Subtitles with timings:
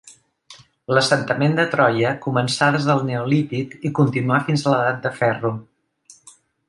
[0.97, 5.53] L'assentament de Troia començà des del neolític i continuà fins a l'edat de ferro.